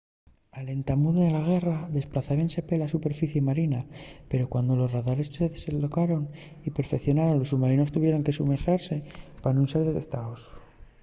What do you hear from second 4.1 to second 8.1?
pero cuando los radares se desendolcaron y perfeicionaron los submarinos